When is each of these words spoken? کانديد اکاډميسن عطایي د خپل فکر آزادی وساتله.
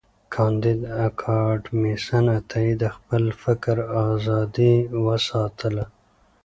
کانديد 0.33 0.81
اکاډميسن 1.05 2.25
عطایي 2.37 2.73
د 2.81 2.83
خپل 2.95 3.23
فکر 3.41 3.75
آزادی 4.09 4.75
وساتله. 5.05 5.85